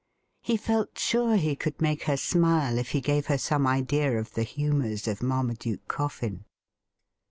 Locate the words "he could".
1.35-1.79